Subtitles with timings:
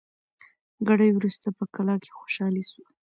[0.87, 2.89] ګړی وروسته په کلا کي خوشالي سوه